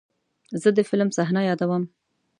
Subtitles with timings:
[0.61, 1.83] زه د فلم صحنه یادوم.